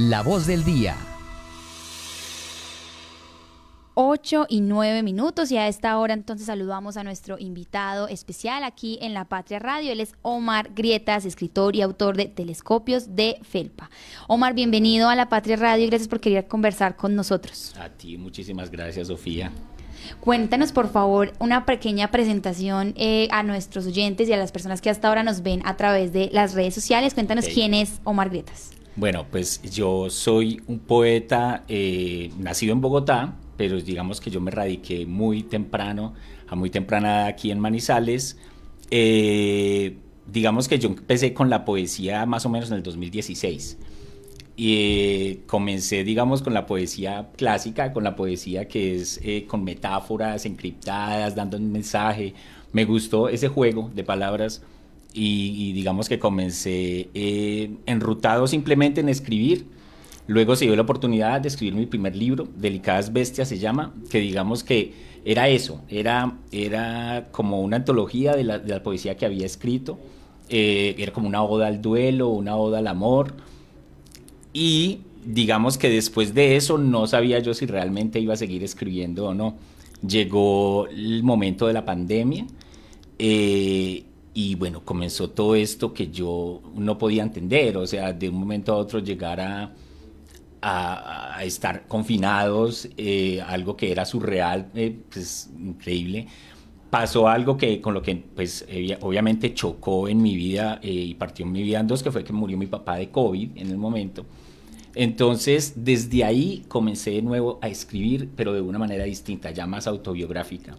[0.00, 0.96] La voz del día.
[3.94, 9.00] 8 y 9 minutos y a esta hora entonces saludamos a nuestro invitado especial aquí
[9.02, 9.90] en La Patria Radio.
[9.90, 13.90] Él es Omar Grietas, escritor y autor de Telescopios de Felpa.
[14.28, 17.74] Omar, bienvenido a La Patria Radio y gracias por querer conversar con nosotros.
[17.76, 19.50] A ti, muchísimas gracias, Sofía.
[20.20, 24.90] Cuéntanos, por favor, una pequeña presentación eh, a nuestros oyentes y a las personas que
[24.90, 27.14] hasta ahora nos ven a través de las redes sociales.
[27.14, 28.78] Cuéntanos quién es Omar Grietas.
[28.98, 34.50] Bueno, pues yo soy un poeta eh, nacido en Bogotá, pero digamos que yo me
[34.50, 36.14] radiqué muy temprano,
[36.48, 38.38] a muy temprana aquí en Manizales.
[38.90, 43.78] Eh, digamos que yo empecé con la poesía más o menos en el 2016.
[44.56, 49.62] Y eh, comencé, digamos, con la poesía clásica, con la poesía que es eh, con
[49.62, 52.34] metáforas encriptadas, dando un mensaje.
[52.72, 54.60] Me gustó ese juego de palabras
[55.18, 57.08] y, y digamos que comencé
[57.86, 59.66] enrutado simplemente en escribir.
[60.28, 64.20] Luego se dio la oportunidad de escribir mi primer libro, Delicadas Bestias se llama, que
[64.20, 64.92] digamos que
[65.24, 69.98] era eso, era, era como una antología de la, de la poesía que había escrito,
[70.50, 73.34] eh, era como una oda al duelo, una oda al amor,
[74.52, 79.28] y digamos que después de eso no sabía yo si realmente iba a seguir escribiendo
[79.28, 79.56] o no.
[80.06, 82.46] Llegó el momento de la pandemia
[83.18, 88.36] eh, y bueno, comenzó todo esto que yo no podía entender, o sea, de un
[88.36, 89.72] momento a otro llegar a
[90.62, 96.26] a, estar confinados, eh, algo que era surreal, eh, pues increíble.
[96.90, 98.66] Pasó algo que con lo que pues
[99.00, 102.32] obviamente chocó en mi vida eh, y partió mi vida en dos, que fue que
[102.32, 104.24] murió mi papá de COVID en el momento.
[104.94, 109.86] Entonces, desde ahí comencé de nuevo a escribir, pero de una manera distinta, ya más
[109.86, 110.76] autobiográfica.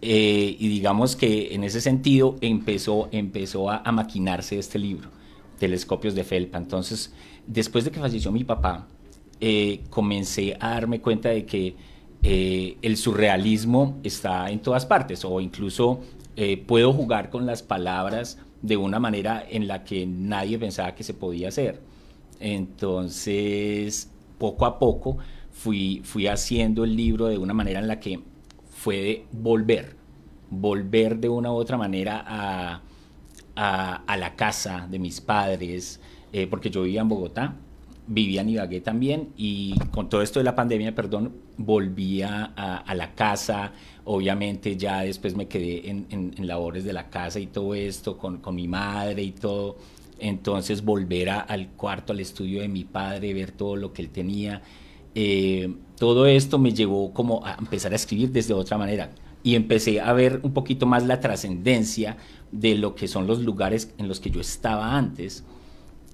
[0.00, 5.10] Y digamos que en ese sentido empezó, empezó a, a maquinarse este libro,
[5.58, 6.58] Telescopios de Felpa.
[6.58, 7.12] Entonces,
[7.46, 8.86] después de que falleció mi papá,
[9.38, 11.76] eh, comencé a darme cuenta de que
[12.22, 16.00] eh, el surrealismo está en todas partes o incluso
[16.36, 21.04] eh, puedo jugar con las palabras de una manera en la que nadie pensaba que
[21.04, 21.82] se podía hacer.
[22.40, 25.18] Entonces, poco a poco
[25.52, 28.20] fui, fui haciendo el libro de una manera en la que
[28.86, 29.96] fue de volver,
[30.48, 32.80] volver de una u otra manera a,
[33.56, 35.98] a, la casa de mis padres,
[36.50, 37.56] porque yo vivía en Bogotá
[38.06, 43.14] vivía en Ibagué también y con todo esto de la pandemia, perdón, volvía a, la
[43.14, 43.72] casa,
[44.04, 48.68] obviamente ya después me quedé en, labores de la casa y todo esto, con, mi
[48.68, 49.76] madre y todo,
[50.18, 54.62] entonces volver al cuarto, al estudio de mi padre, ver todo lo que él tenía,
[55.18, 59.12] eh, todo esto me llevó como a empezar a escribir desde otra manera
[59.42, 62.18] y empecé a ver un poquito más la trascendencia
[62.52, 65.42] de lo que son los lugares en los que yo estaba antes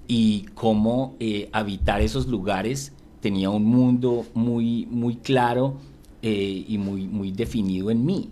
[0.07, 5.75] y cómo eh, habitar esos lugares tenía un mundo muy, muy claro
[6.21, 8.29] eh, y muy, muy definido en mí.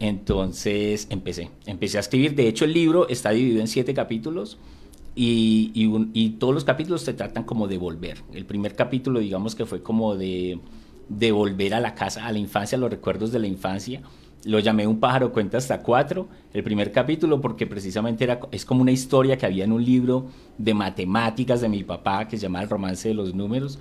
[0.00, 2.34] Entonces empecé, empecé a escribir.
[2.34, 4.58] De hecho, el libro está dividido en siete capítulos
[5.16, 8.22] y, y, todos los capítulos se tratan como de volver.
[8.32, 10.58] El primer capítulo, digamos que fue como de,
[11.08, 14.02] de volver a la casa, a la infancia, a los recuerdos de la infancia
[14.44, 18.82] lo llamé Un pájaro cuenta hasta cuatro, el primer capítulo, porque precisamente era, es como
[18.82, 20.26] una historia que había en un libro
[20.58, 23.78] de matemáticas de mi papá que se llama El romance de los números,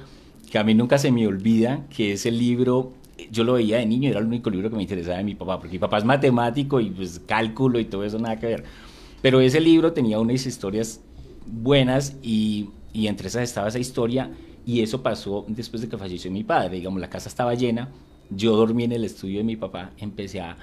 [0.50, 2.94] que a mí nunca se me olvida, que ese libro,
[3.32, 5.60] yo lo veía de niño, era el único libro que me interesaba de mi papá,
[5.60, 8.64] porque mi papá es matemático y pues cálculo y todo eso nada que ver.
[9.22, 11.02] Pero ese libro tenía unas historias
[11.46, 14.32] buenas y, y entre esas estaba esa historia
[14.66, 17.90] y eso pasó después de que falleció mi padre, digamos, la casa estaba llena
[18.30, 20.58] yo dormí en el estudio de mi papá, empecé a,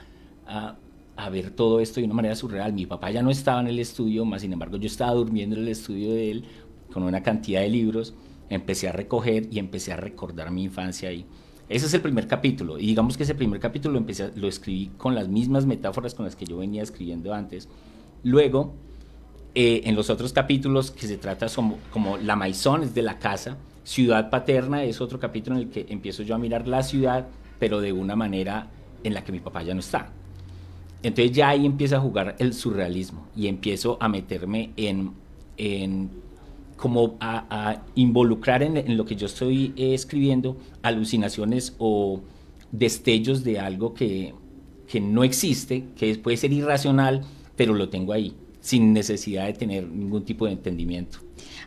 [0.47, 2.73] a, ver todo esto de una manera surreal.
[2.73, 5.63] Mi papá ya no estaba en el estudio, más sin embargo yo estaba durmiendo en
[5.63, 6.45] el estudio de él
[6.93, 8.15] con una cantidad de libros,
[8.49, 11.25] empecé a recoger y empecé a recordar mi infancia ahí.
[11.69, 12.79] Ese es el primer capítulo.
[12.79, 16.25] Y digamos que ese primer capítulo lo, empecé, lo escribí con las mismas metáforas con
[16.25, 17.69] las que yo venía escribiendo antes.
[18.25, 18.75] Luego,
[19.55, 23.19] eh, en los otros capítulos que se trata como, como la maison es de la
[23.19, 27.27] casa, ciudad paterna es otro capítulo en el que empiezo yo a mirar la ciudad
[27.61, 28.67] pero de una manera
[29.05, 30.11] en la que mi papá ya no está.
[31.05, 35.13] Entonces ya ahí empieza a jugar el surrealismo y empiezo a meterme en,
[35.57, 36.11] en
[36.77, 42.21] como a, involucrar en, lo que yo estoy escribiendo alucinaciones o
[42.73, 44.35] destellos de algo que,
[44.89, 47.23] que no existe, que puede ser irracional,
[47.57, 51.19] pero lo tengo ahí, sin necesidad de tener ningún tipo de entendimiento.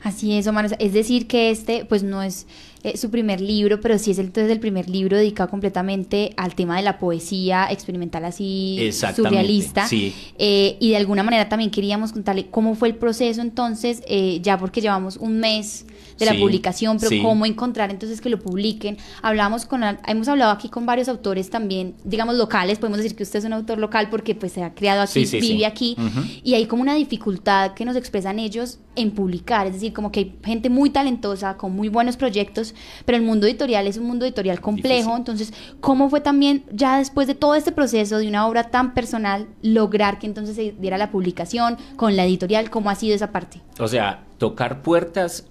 [0.03, 0.75] Así es, Omar.
[0.79, 2.45] Es decir, que este, pues no es
[2.85, 6.75] eh, su primer libro, pero sí es entonces el primer libro dedicado completamente al tema
[6.75, 9.87] de la poesía experimental así surrealista.
[9.89, 14.57] Eh, y de alguna manera también queríamos contarle cómo fue el proceso entonces, eh, ya
[14.57, 15.85] porque llevamos un mes
[16.19, 18.97] de la publicación, pero cómo encontrar entonces que lo publiquen.
[19.21, 23.39] Hablamos con, hemos hablado aquí con varios autores también, digamos locales, podemos decir que usted
[23.39, 25.95] es un autor local porque pues se ha creado aquí, vive aquí,
[26.43, 30.19] y hay como una dificultad que nos expresan ellos en publicar, es decir, como que
[30.19, 32.72] hay gente muy talentosa, con muy buenos proyectos,
[33.05, 37.27] pero el mundo editorial es un mundo editorial complejo, entonces, ¿cómo fue también ya después
[37.27, 41.11] de todo este proceso de una obra tan personal, lograr que entonces se diera la
[41.11, 42.69] publicación con la editorial?
[42.69, 43.61] ¿Cómo ha sido esa parte?
[43.79, 45.45] O sea, tocar puertas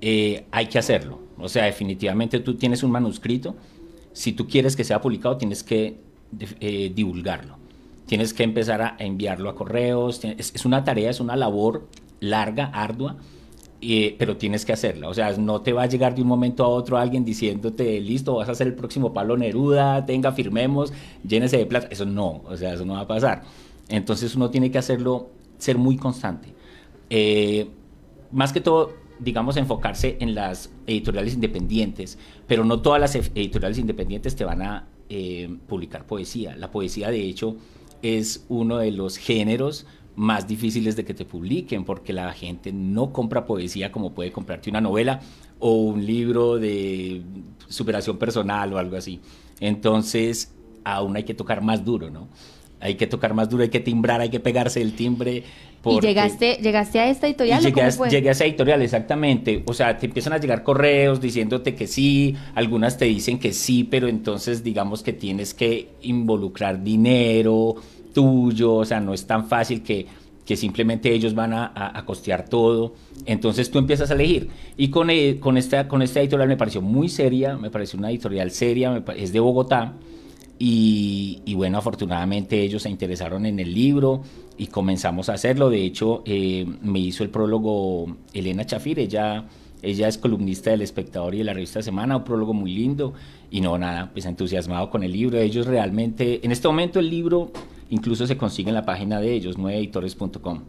[0.00, 1.20] eh, hay que hacerlo.
[1.38, 3.56] O sea, definitivamente tú tienes un manuscrito,
[4.12, 5.96] si tú quieres que sea publicado, tienes que
[6.60, 7.56] eh, divulgarlo.
[8.06, 10.20] Tienes que empezar a enviarlo a correos.
[10.24, 11.86] Es, una tarea, es una labor
[12.20, 13.16] larga, ardua,
[13.80, 15.08] eh, pero tienes que hacerla.
[15.08, 18.36] O sea, no te va a llegar de un momento a otro alguien diciéndote, listo,
[18.36, 20.92] vas a hacer el próximo palo Neruda, tenga, firmemos,
[21.26, 21.88] llénese de plata.
[21.90, 23.42] Eso no, o sea, eso no va a pasar.
[23.88, 26.54] Entonces uno tiene que hacerlo, ser muy constante.
[28.30, 34.36] más que todo, digamos, enfocarse en las editoriales independientes, pero no todas las editoriales independientes
[34.36, 36.54] te van a eh, publicar poesía.
[36.54, 37.56] La poesía, de hecho,
[38.02, 39.86] es uno de los géneros
[40.18, 44.68] más difíciles de que te publiquen, porque la gente no compra poesía como puede comprarte
[44.68, 45.20] una novela
[45.60, 47.22] o un libro de
[47.68, 49.20] superación personal o algo así.
[49.60, 52.28] Entonces, aún hay que tocar más duro, ¿no?
[52.80, 55.44] Hay que tocar más duro, hay que timbrar, hay que pegarse el timbre
[55.84, 57.62] ¿Y llegaste, llegaste a esta editorial?
[57.62, 59.62] llegué, a, llegué a esa editorial, exactamente.
[59.64, 63.84] O sea, te empiezan a llegar correos diciéndote que sí, algunas te dicen que sí,
[63.84, 67.76] pero entonces digamos que tienes que involucrar dinero
[68.12, 70.06] tuyo, o sea, no es tan fácil que,
[70.44, 72.94] que simplemente ellos van a, a, costear todo.
[73.26, 74.48] Entonces tú empiezas a elegir.
[74.76, 78.10] Y con, eh, con, esta, con esta editorial me pareció muy seria, me pareció una
[78.10, 79.92] editorial seria, es de Bogotá.
[80.60, 84.22] Y, bueno, afortunadamente ellos se interesaron en el libro,
[84.56, 85.70] y comenzamos a hacerlo.
[85.70, 89.44] De hecho, eh, me hizo el prólogo Elena Chafir, ella,
[89.82, 93.14] ella es columnista del Espectador y de la revista Semana, un prólogo muy lindo.
[93.50, 95.38] Y no, nada, pues entusiasmado con el libro.
[95.38, 97.52] Ellos realmente, en este momento el libro
[97.90, 100.60] incluso se consigue en la página de ellos, nueveeditores.com.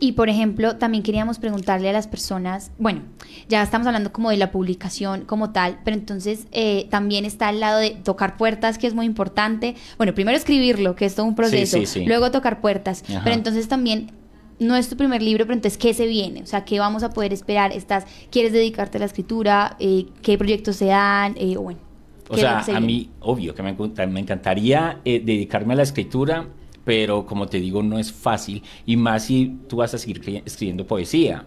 [0.00, 3.02] Y por ejemplo, también queríamos preguntarle a las personas, bueno,
[3.48, 7.60] ya estamos hablando como de la publicación como tal, pero entonces eh, también está al
[7.60, 9.76] lado de tocar puertas, que es muy importante.
[9.96, 14.10] Bueno, primero escribirlo, que es todo un proceso, luego tocar puertas, pero entonces también
[14.58, 16.42] no es tu primer libro, pero entonces, ¿qué se viene?
[16.42, 17.72] O sea, ¿qué vamos a poder esperar?
[17.72, 19.76] ¿Estás, ¿Quieres dedicarte a la escritura?
[19.78, 21.34] Eh, ¿Qué proyectos se dan?
[21.36, 21.80] Eh, bueno,
[22.28, 26.46] o sea, a mí, obvio que me, me encantaría dedicarme a la escritura
[26.84, 30.86] pero como te digo, no es fácil, y más si tú vas a seguir escribiendo
[30.86, 31.46] poesía.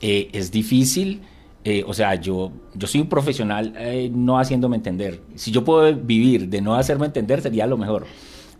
[0.00, 1.20] Eh, es difícil,
[1.64, 5.20] eh, o sea, yo, yo soy un profesional eh, no haciéndome entender.
[5.34, 8.06] Si yo puedo vivir de no hacerme entender, sería lo mejor,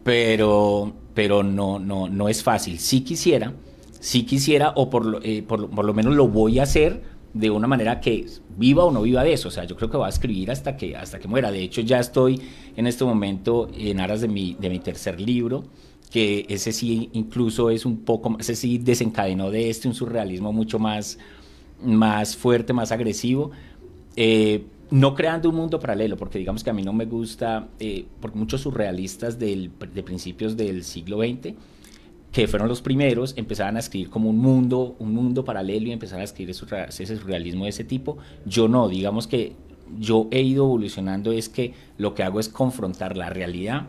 [0.04, 2.78] pero, pero no, no, no es fácil.
[2.78, 3.54] Si quisiera,
[4.00, 7.02] si quisiera, o por lo, por, por lo menos lo voy a hacer
[7.32, 8.26] de una manera que
[8.56, 9.49] viva o no viva de eso.
[9.49, 11.50] O sea, yo creo que voy a escribir hasta que, hasta que muera.
[11.52, 12.41] De hecho, ya estoy
[12.76, 15.64] en este momento en aras de mi, de mi tercer libro
[16.11, 20.79] que ese sí incluso es un poco, ese sí desencadenó de este un surrealismo mucho
[20.79, 21.19] más,
[21.82, 23.52] más fuerte, más agresivo.
[24.17, 28.06] Eh, no creando un mundo paralelo, porque digamos que a mí no me gusta, eh,
[28.20, 31.55] porque muchos surrealistas del, de principios del siglo XX,
[32.32, 36.20] que fueron los primeros, empezaban a escribir como un mundo, un mundo paralelo y empezaron
[36.20, 38.18] a escribir ese surrealismo de ese tipo.
[38.46, 39.54] Yo no, digamos que
[39.98, 43.88] yo he ido evolucionando, es que lo que hago es confrontar la realidad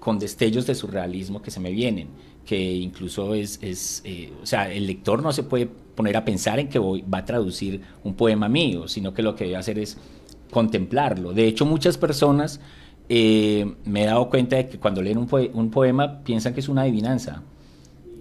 [0.00, 2.08] con destellos de surrealismo que se me vienen,
[2.46, 6.58] que incluso es, es eh, o sea, el lector no se puede poner a pensar
[6.58, 9.78] en que voy, va a traducir un poema mío, sino que lo que debe hacer
[9.78, 9.98] es
[10.50, 11.32] contemplarlo.
[11.32, 12.60] De hecho, muchas personas
[13.08, 16.68] eh, me he dado cuenta de que cuando leen un, un poema piensan que es
[16.68, 17.42] una adivinanza.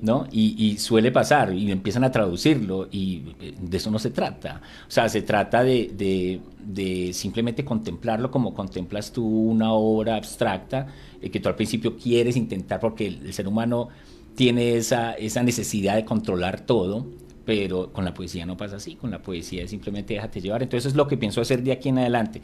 [0.02, 0.28] ¿No?
[0.32, 4.62] Y, suele pasar, y empiezan a traducirlo, y eh, de eso no se trata.
[4.88, 10.88] O sea, se trata de, de, simplemente contemplarlo como contemplas tú una obra abstracta,
[11.22, 13.90] eh, que tú al principio quieres intentar, porque el, ser humano
[14.36, 17.06] tiene esa, esa necesidad de controlar todo,
[17.46, 20.64] pero con la poesía no pasa así, con la poesía simplemente déjate llevar.
[20.64, 22.42] Entonces es lo que pienso hacer de aquí en adelante,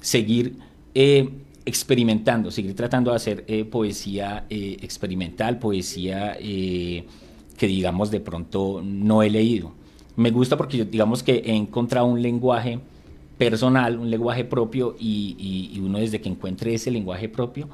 [0.00, 0.58] seguir...
[0.94, 1.28] Eh,
[1.66, 7.04] experimentando, seguir tratando de hacer eh, poesía eh, experimental, poesía eh,
[7.58, 9.72] que digamos de pronto no he leído.
[10.14, 12.78] Me gusta porque digamos que he encontrado un lenguaje
[13.36, 17.68] personal, un lenguaje propio y, uno desde que encuentre ese lenguaje propio,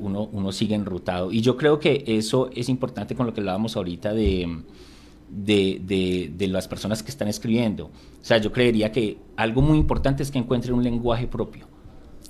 [0.00, 1.30] uno, uno sigue enrutado.
[1.30, 4.62] Y yo creo que eso es importante con lo que hablábamos ahorita de,
[5.28, 7.86] de, de, de, las personas que están escribiendo.
[7.86, 7.90] O
[8.24, 11.75] sea, yo creería que algo muy importante es que encuentren un lenguaje propio.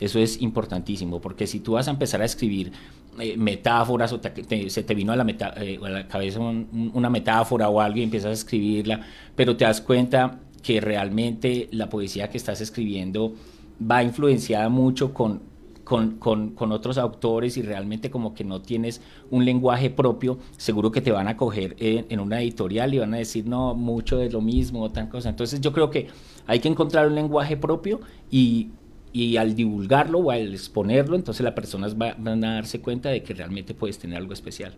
[0.00, 2.72] Eso es importantísimo, porque si tú vas a empezar a escribir
[3.18, 4.20] eh, metáforas o
[4.68, 5.26] se te vino a la,
[5.56, 9.00] eh, a la cabeza una metáfora o algo y empiezas a escribirla,
[9.34, 13.34] pero te das cuenta que realmente la poesía que estás escribiendo
[13.80, 15.40] va influenciada mucho con,
[15.84, 19.00] con, con, otros autores y realmente como que no tienes
[19.30, 23.18] un lenguaje propio, seguro que te van a coger en, una editorial y van a
[23.18, 25.28] decir, no, mucho de lo mismo o tal cosa.
[25.28, 26.08] Entonces yo creo que
[26.46, 28.00] hay que encontrar un lenguaje propio
[28.30, 28.70] y,
[29.16, 33.32] y al divulgarlo o al exponerlo, entonces las personas van a darse cuenta de que
[33.32, 34.74] realmente puedes tener algo especial.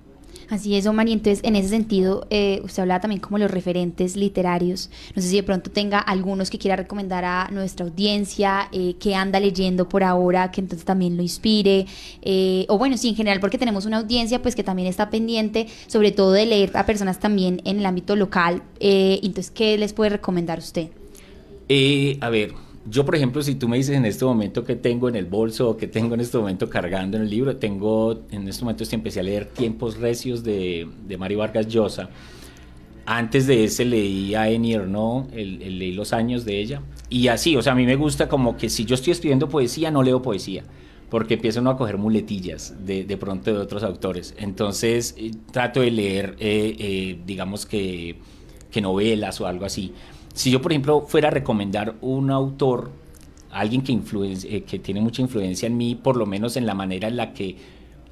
[0.49, 4.15] Así es, Omar, y entonces en ese sentido, eh, usted hablaba también como los referentes
[4.15, 4.91] literarios.
[5.17, 9.17] No sé si de pronto tenga algunos que quiera recomendar a nuestra audiencia, eh, que
[9.17, 11.87] anda leyendo por ahora, que entonces también lo inspire,
[12.23, 15.67] eh, o bueno, sí, en general, porque tenemos una audiencia pues que también está pendiente,
[15.89, 18.63] sobre todo de leer a personas también en el ámbito local.
[18.79, 20.91] entonces, ¿qué les puede recomendar usted?
[22.21, 22.55] a ver,
[22.87, 25.71] yo, por ejemplo, si tú me dices en este momento que tengo en el bolso
[25.71, 29.21] o que tengo en este momento cargando en el libro, tengo en este momento empecé
[29.21, 32.09] a leer Tiempos Recios de, de Mario Vargas Llosa.
[33.05, 36.83] Antes de ese leí a Eni no el, leí los años de ella.
[37.09, 39.91] Y así, o sea, a mí me gusta como que si yo estoy escribiendo poesía,
[39.91, 40.65] no leo poesía
[41.09, 44.35] porque empiezo a coger muletillas de, de, pronto de otros autores.
[44.39, 48.17] Entonces eh, trato de leer, eh, eh, digamos que,
[48.71, 49.95] que novelas o algo así.
[50.39, 52.93] Si yo, por ejemplo, fuera a recomendar un autor,
[53.51, 57.09] alguien que, eh, que tiene mucha influencia en mí, por lo menos en la manera
[57.09, 57.57] en la que,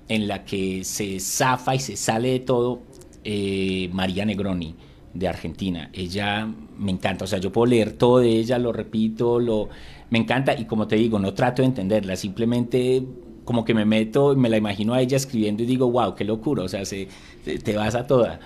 [0.09, 2.81] en la que se zafa y se sale de todo,
[3.23, 4.75] eh, María Negroni
[5.15, 5.89] de Argentina.
[5.93, 9.69] Ella me encanta, o sea, yo puedo leer todo de ella, lo repito, lo
[10.11, 13.05] me encanta y como te digo, no trato de entenderla, simplemente
[13.45, 16.25] como que me meto y me la imagino a ella escribiendo y digo, wow, qué
[16.25, 17.07] locura, o sea, se,
[17.45, 18.41] te vas a toda.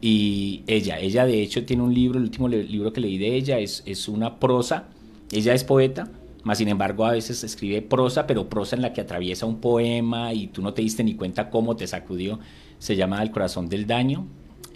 [0.00, 3.58] Y ella, ella de hecho tiene un libro, el último libro que leí de ella
[3.58, 4.88] es, es una prosa,
[5.30, 6.10] ella es poeta,
[6.42, 10.32] más sin embargo a veces escribe prosa, pero prosa en la que atraviesa un poema
[10.32, 12.38] y tú no te diste ni cuenta cómo te sacudió,
[12.78, 14.26] se llama El corazón del daño,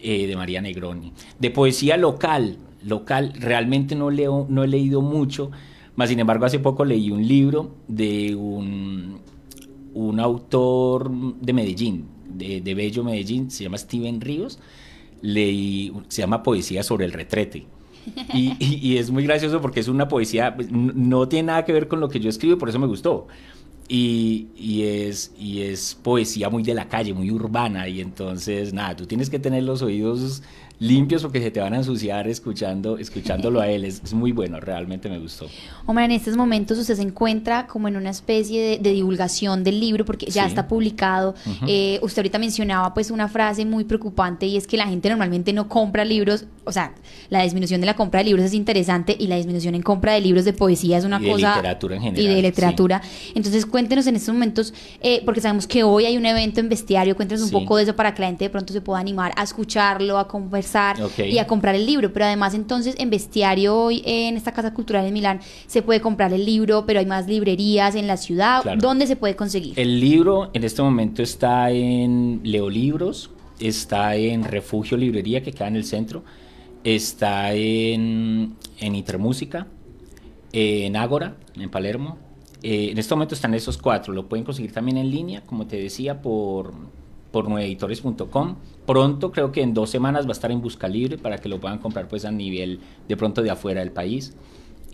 [0.03, 1.15] eh, de María Negroni.
[1.39, 5.51] De poesía local, local, realmente no, leo, no he leído mucho,
[5.97, 9.21] más sin embargo hace poco leí un libro de un,
[9.95, 14.59] un autor de Medellín, de, de Bello Medellín, se llama Steven Ríos,
[15.25, 17.67] leí, se llama Poesía sobre el retrete.
[18.35, 22.01] Y, es muy gracioso porque es una poesía, pues, no tiene nada que ver con
[22.01, 23.27] lo que yo escribo, por eso me gustó.
[23.89, 28.95] Y, y, es, y es poesía muy de la calle, muy urbana, y entonces, nada,
[28.97, 30.43] tú tienes que tener los oídos
[30.81, 33.85] limpios porque se te van a ensuciar escuchando, escuchándolo a él.
[33.85, 35.49] Es, muy bueno, realmente me gustó.
[35.87, 40.05] Hombre, en estos momentos usted se encuentra como en una especie de, divulgación del libro
[40.05, 41.35] porque ya está publicado.
[41.67, 45.53] Eh, usted ahorita mencionaba pues una frase muy preocupante y es que la gente normalmente
[45.53, 46.95] no compra libros, o sea,
[47.31, 50.21] la disminución de la compra de libros es interesante y la disminución en compra de
[50.21, 51.51] libros de poesía es una y cosa...
[51.51, 52.25] De literatura en general.
[52.25, 53.03] Y de literatura.
[53.35, 57.17] Entonces cuéntenos en estos momentos, eh, porque sabemos que hoy hay un evento en Bestiario,
[57.17, 59.43] cuéntenos un poco de eso para que la gente de pronto se pueda animar a
[59.43, 60.64] escucharlo, a conversar
[61.19, 62.13] y a comprar el libro.
[62.13, 66.33] Pero además entonces en Bestiario hoy en esta Casa Cultural en Milán se puede comprar
[66.33, 68.63] el libro, pero hay más librerías en la ciudad.
[68.79, 69.79] ¿Dónde se puede conseguir?
[69.79, 75.69] El libro en este momento está en Leo Libros, está en Refugio Librería que queda
[75.69, 76.25] en el centro,
[76.83, 79.67] está en, en Intermúsica,
[80.53, 82.19] en Ágora, en Palermo.
[82.63, 84.13] Eh, en este momento están esos cuatro.
[84.15, 86.73] Lo pueden conseguir también en línea, como te decía, por
[87.35, 88.55] por nueveditores.com.
[88.87, 91.59] Pronto, creo que en dos semanas va a estar en busca libre para que lo
[91.59, 94.37] puedan comprar pues a nivel de pronto de afuera del país.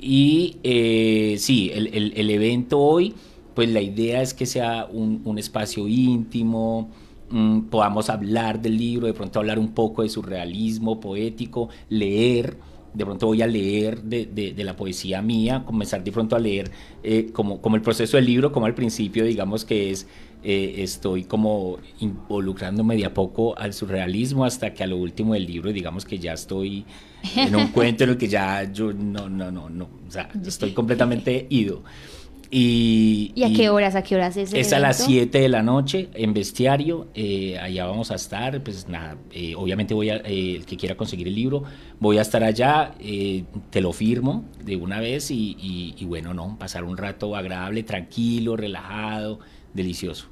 [0.01, 3.15] Y eh, sí, el, el, evento hoy,
[3.55, 6.89] pues la idea es que sea un, un espacio íntimo,
[7.29, 12.57] mm, podamos hablar del libro, de pronto hablar un poco de su realismo poético, leer
[12.93, 16.71] de pronto voy a leer de, de, la poesía mía, comenzar de pronto a leer
[17.03, 20.07] eh, como, como el proceso del libro, como al principio, digamos que es,
[20.43, 25.47] eh, estoy como involucrándome de a poco al surrealismo hasta que a lo último del
[25.47, 26.85] libro, digamos que ya estoy
[27.37, 30.73] en un cuento en el que ya yo no, no, no, no, o sea, estoy
[30.73, 31.83] completamente ido.
[32.53, 33.95] Y, a qué horas?
[33.95, 34.53] ¿A qué horas es?
[34.53, 37.07] Es a las 7 de la noche en Bestiario.
[37.15, 38.61] Eh, allá vamos a estar.
[38.63, 41.63] Pues nada, eh, obviamente voy a, eh, el que quiera conseguir el libro,
[42.01, 42.93] voy a estar allá.
[43.71, 45.57] te lo firmo de una vez y,
[45.97, 49.39] y, bueno, no, pasar un rato agradable, tranquilo, relajado,
[49.73, 50.27] delicioso.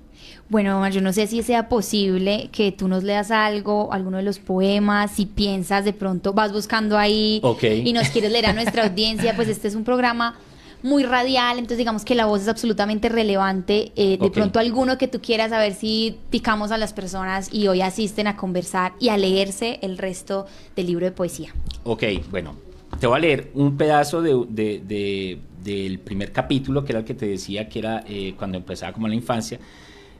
[0.48, 4.40] Bueno, yo no sé si sea posible que tú nos leas algo, alguno de los
[4.40, 9.36] poemas, si piensas de pronto, vas buscando ahí y nos quieres leer a nuestra audiencia,
[9.36, 10.36] pues este es un programa
[10.82, 13.92] muy radial, entonces digamos que la voz es absolutamente relevante.
[13.96, 17.80] Eh, de pronto alguno que tú quieras saber si picamos a las personas y hoy
[17.80, 21.54] asisten a conversar y a leerse el resto del libro de poesía.
[21.84, 22.54] Ok, bueno,
[23.00, 27.26] te voy a leer un pedazo de, del primer capítulo, que era el que te
[27.26, 29.58] decía que era eh, cuando empezaba como la infancia.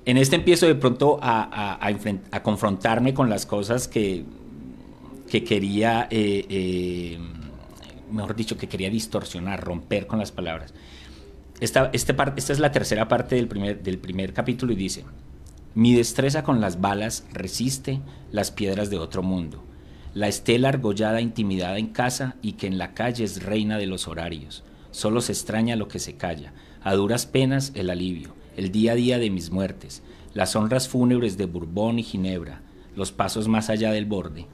[0.04, 4.24] En este empiezo de pronto a, a, confrontarme con las cosas que,
[5.30, 6.08] que quería...
[6.10, 7.18] Eh,
[8.10, 10.74] mejor dicho, que quería distorsionar, romper con las palabras.
[11.60, 15.04] Esta, este esta es la tercera parte del primer, del primer capítulo y dice,
[15.74, 18.00] mi destreza con las balas resiste
[18.30, 19.64] las piedras de otro mundo,
[20.14, 24.08] la estela argollada intimidada en casa y que en la calle es reina de los
[24.08, 28.92] horarios, solo se extraña lo que se calla, a duras penas el alivio, el día
[28.92, 30.02] a día de mis muertes,
[30.34, 32.62] las honras fúnebres de Bourbon y Ginebra,
[32.94, 34.46] los pasos más allá del borde,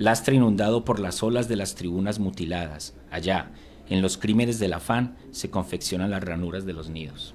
[0.00, 2.94] lastre inundado por las olas de las tribunas mutiladas.
[3.10, 3.50] Allá,
[3.90, 7.34] en los crímenes del afán, se confeccionan las ranuras de los nidos.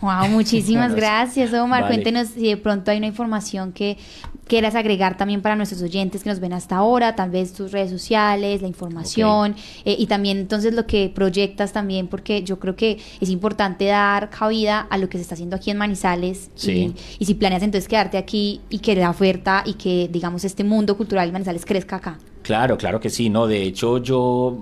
[0.00, 1.86] Wow, muchísimas gracias, Omar.
[1.86, 3.96] Cuéntenos si de pronto hay una información que
[4.46, 7.90] quieras agregar también para nuestros oyentes que nos ven hasta ahora, tal vez tus redes
[7.90, 12.98] sociales, la información eh, y también entonces lo que proyectas también, porque yo creo que
[13.20, 17.24] es importante dar cabida a lo que se está haciendo aquí en Manizales y, y,
[17.24, 21.28] si planeas entonces quedarte aquí y que la oferta y que digamos este mundo cultural
[21.28, 22.18] de Manizales crezca acá.
[22.42, 24.58] Claro, claro que sí, no, de hecho yo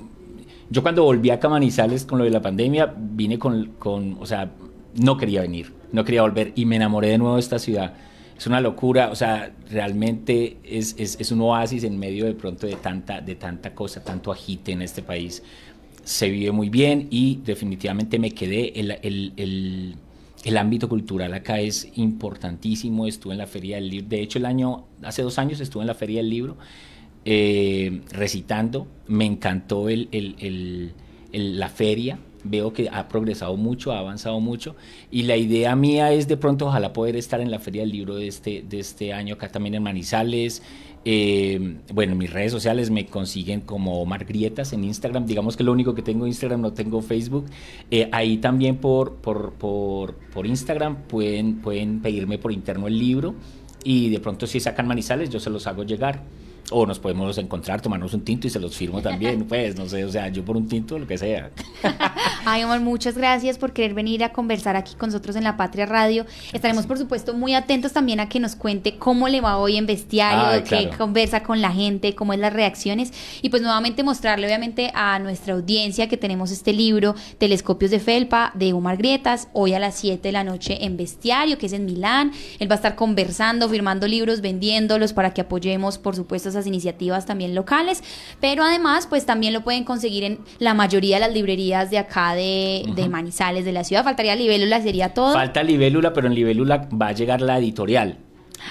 [0.71, 4.27] yo cuando volví acá a Manizales con lo de la pandemia vine con, con o
[4.27, 4.51] sea,
[4.95, 7.95] no quería venir, no quería volver y me enamoré de nuevo de esta ciudad.
[8.42, 12.75] Es una locura, o sea, realmente es, es, un oasis en medio de pronto de
[12.75, 15.44] tanta, de tanta cosa, tanto agite en este país.
[16.02, 18.80] Se vive muy bien y definitivamente me quedé.
[18.80, 19.94] El, el, el,
[20.42, 23.06] el ámbito cultural acá es importantísimo.
[23.06, 24.08] Estuve en la Feria del Libro.
[24.08, 26.56] De hecho, el año, hace dos años estuve en la Feria del Libro
[27.25, 28.88] eh, recitando.
[29.06, 30.92] Me encantó el,
[31.30, 34.76] la feria veo que ha progresado mucho, ha avanzado mucho
[35.11, 38.16] y la idea mía es de pronto ojalá poder estar en la Feria del Libro
[38.16, 40.62] de este, de este año acá también en Manizales.
[41.04, 45.64] Eh, bueno, en mis redes sociales me consiguen como Omar Grietas en Instagram, digamos que
[45.64, 47.46] lo único que tengo Instagram, no tengo Facebook.
[47.90, 53.34] Eh, ahí también por, por, por, por Instagram pueden, pueden pedirme por interno el libro
[53.84, 56.22] y de pronto si sacan Manizales yo se los hago llegar
[56.71, 60.04] o nos podemos encontrar, tomarnos un tinto y se los firmo también, pues, no sé,
[60.04, 61.50] o sea, yo por un tinto, lo que sea.
[62.45, 65.87] Ay, Omar, muchas gracias por querer venir a conversar aquí con nosotros en La Patria
[65.87, 66.26] Radio.
[66.52, 69.87] Estaremos, por supuesto, muy atentos también a que nos cuente cómo le va hoy en
[69.87, 74.90] Bestiario, qué conversa con la gente, cómo es las reacciones, y pues nuevamente mostrarle, obviamente,
[74.94, 79.79] a nuestra audiencia que tenemos este libro, Telescopios de Felpa, de Omar Grietas, hoy a
[79.79, 82.33] las 7 de la noche en Bestiario, que es en Milán.
[82.59, 87.27] Él va a estar conversando, firmando libros, vendiéndolos para que apoyemos, por supuesto, esas iniciativas
[87.27, 88.03] también locales,
[88.40, 92.35] pero además pues también lo pueden conseguir en la mayoría de las librerías de acá
[92.35, 94.05] de, Manizales, de la ciudad.
[94.05, 95.35] Faltaría Libélula, sería todo.
[95.35, 98.18] Falta Libélula, pero en Libélula va a llegar la editorial.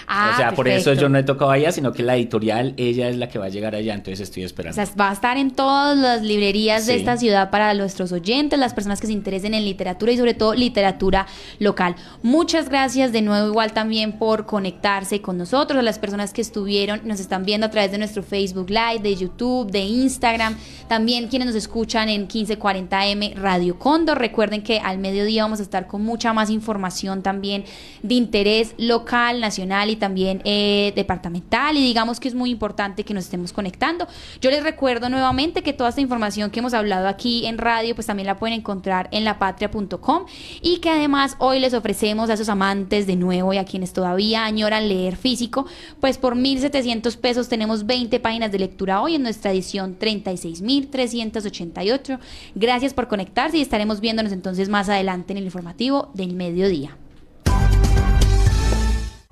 [0.07, 3.09] Ah, o sea, por eso yo no he tocado allá, sino que la editorial, ella
[3.09, 4.81] es la que va a llegar allá, entonces estoy esperando.
[4.81, 8.59] O sea, va a estar en todas las librerías de esta ciudad para nuestros oyentes,
[8.59, 11.27] las personas que se interesen en literatura y sobre todo literatura
[11.59, 11.95] local.
[12.23, 17.01] Muchas gracias de nuevo igual también por conectarse con nosotros, a las personas que estuvieron,
[17.05, 21.47] nos están viendo a través de nuestro Facebook Live, de YouTube, de Instagram, también quienes
[21.47, 24.19] nos escuchan en 1540M Radio Condor.
[24.19, 27.63] Recuerden que al mediodía vamos a estar con mucha más información también
[28.03, 33.23] de interés local, y también eh, departamental y digamos que es muy importante que nos
[33.25, 34.07] estemos conectando.
[34.41, 38.07] Yo les recuerdo nuevamente que toda esta información que hemos hablado aquí en radio pues
[38.07, 40.25] también la pueden encontrar en lapatria.com
[40.61, 44.43] y que además hoy les ofrecemos a esos amantes de nuevo y a quienes todavía
[44.43, 45.65] añoran leer físico
[45.99, 52.19] pues por 1.700 pesos tenemos 20 páginas de lectura hoy en nuestra edición 36.388.
[52.55, 56.97] Gracias por conectarse y estaremos viéndonos entonces más adelante en el informativo del mediodía.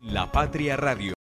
[0.01, 1.18] La Patria Radio.